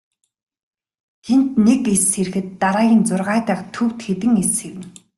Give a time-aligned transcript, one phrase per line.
[1.25, 4.85] Тэнд нэг эс сэрэхэд дараагийн зургаа дахь төвд хэдэн эс сэрнэ.